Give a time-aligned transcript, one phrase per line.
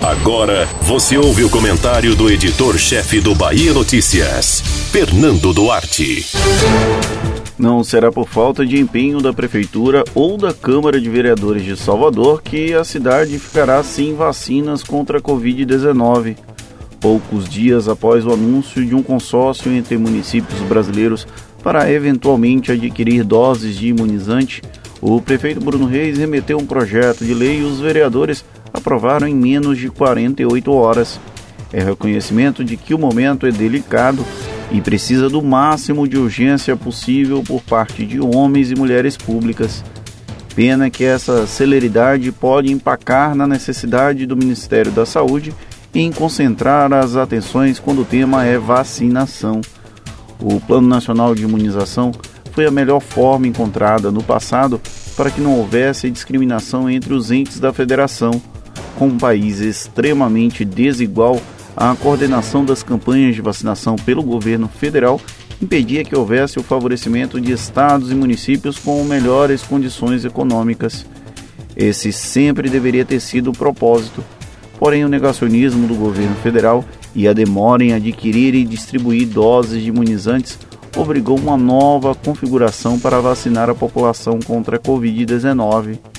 [0.00, 6.26] Agora você ouve o comentário do editor-chefe do Bahia Notícias, Fernando Duarte.
[7.58, 12.40] Não será por falta de empenho da Prefeitura ou da Câmara de Vereadores de Salvador
[12.40, 16.38] que a cidade ficará sem vacinas contra a Covid-19.
[16.98, 21.26] Poucos dias após o anúncio de um consórcio entre municípios brasileiros
[21.62, 24.62] para eventualmente adquirir doses de imunizante,
[25.02, 28.44] o prefeito Bruno Reis remeteu um projeto de lei e os vereadores
[28.80, 31.20] aprovaram em menos de 48 horas.
[31.72, 34.24] É reconhecimento de que o momento é delicado
[34.72, 39.84] e precisa do máximo de urgência possível por parte de homens e mulheres públicas.
[40.54, 45.54] Pena que essa celeridade pode empacar na necessidade do Ministério da Saúde
[45.94, 49.60] em concentrar as atenções quando o tema é vacinação.
[50.40, 52.12] O Plano Nacional de Imunização
[52.52, 54.80] foi a melhor forma encontrada no passado
[55.16, 58.40] para que não houvesse discriminação entre os entes da federação.
[59.00, 61.40] Com um país extremamente desigual,
[61.74, 65.18] a coordenação das campanhas de vacinação pelo governo federal
[65.58, 71.06] impedia que houvesse o favorecimento de estados e municípios com melhores condições econômicas.
[71.74, 74.22] Esse sempre deveria ter sido o propósito.
[74.78, 76.84] Porém, o negacionismo do governo federal
[77.14, 80.58] e a demora em adquirir e distribuir doses de imunizantes
[80.94, 86.09] obrigou uma nova configuração para vacinar a população contra a Covid-19.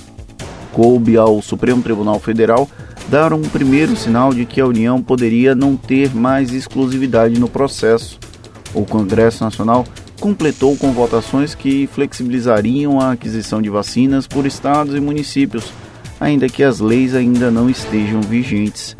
[0.71, 2.69] Coube ao Supremo Tribunal Federal
[3.09, 8.19] dar um primeiro sinal de que a União poderia não ter mais exclusividade no processo.
[8.73, 9.85] O Congresso Nacional
[10.19, 15.73] completou com votações que flexibilizariam a aquisição de vacinas por estados e municípios,
[16.19, 18.95] ainda que as leis ainda não estejam vigentes.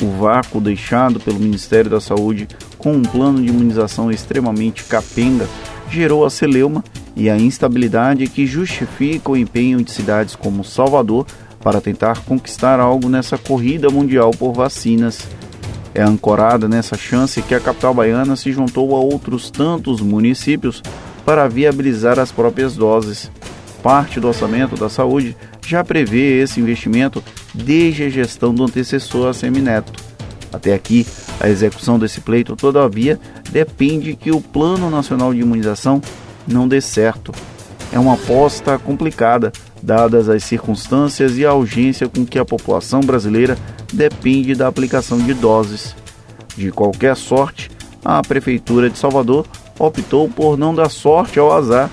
[0.00, 2.46] O vácuo deixado pelo Ministério da Saúde
[2.76, 5.48] com um plano de imunização extremamente capenga
[5.90, 6.84] gerou a celeuma
[7.18, 11.26] e a instabilidade que justifica o empenho de cidades como Salvador
[11.60, 15.26] para tentar conquistar algo nessa corrida mundial por vacinas.
[15.92, 20.80] É ancorada nessa chance que a capital baiana se juntou a outros tantos municípios
[21.26, 23.28] para viabilizar as próprias doses.
[23.82, 25.36] Parte do orçamento da saúde
[25.66, 29.92] já prevê esse investimento desde a gestão do antecessor a Semineto.
[30.52, 31.04] Até aqui,
[31.40, 33.18] a execução desse pleito, todavia,
[33.50, 36.00] depende que o Plano Nacional de Imunização
[36.48, 37.32] não dê certo.
[37.92, 43.56] É uma aposta complicada, dadas as circunstâncias e a urgência com que a população brasileira
[43.92, 45.94] depende da aplicação de doses.
[46.56, 47.70] De qualquer sorte,
[48.04, 49.46] a Prefeitura de Salvador
[49.78, 51.88] optou por não dar sorte ao azar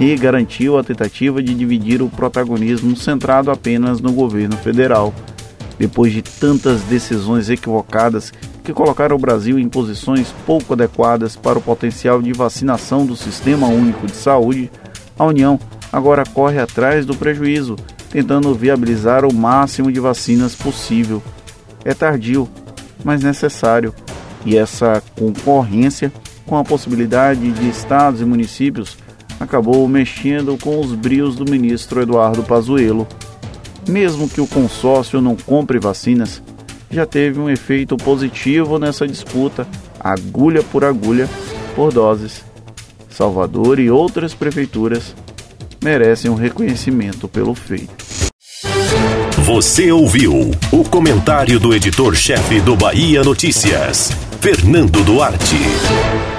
[0.00, 5.14] e garantiu a tentativa de dividir o protagonismo centrado apenas no governo federal.
[5.78, 8.32] Depois de tantas decisões equivocadas
[8.66, 13.68] que colocaram o Brasil em posições pouco adequadas para o potencial de vacinação do Sistema
[13.68, 14.72] Único de Saúde,
[15.16, 15.56] a União
[15.92, 17.76] agora corre atrás do prejuízo,
[18.10, 21.22] tentando viabilizar o máximo de vacinas possível.
[21.84, 22.48] É tardio,
[23.04, 23.94] mas necessário,
[24.44, 26.12] e essa concorrência
[26.44, 28.98] com a possibilidade de estados e municípios
[29.38, 33.06] acabou mexendo com os brios do ministro Eduardo Pazuello.
[33.88, 36.42] Mesmo que o consórcio não compre vacinas,
[36.90, 39.66] já teve um efeito positivo nessa disputa,
[40.00, 41.28] agulha por agulha,
[41.74, 42.44] por doses.
[43.08, 45.14] Salvador e outras prefeituras
[45.82, 48.04] merecem um reconhecimento pelo feito.
[49.44, 54.10] Você ouviu o comentário do editor-chefe do Bahia Notícias,
[54.40, 56.35] Fernando Duarte.